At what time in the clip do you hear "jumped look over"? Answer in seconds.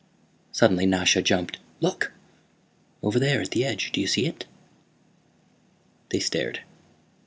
1.21-3.19